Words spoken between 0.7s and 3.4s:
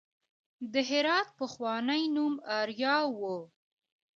د هرات پخوانی نوم اریا و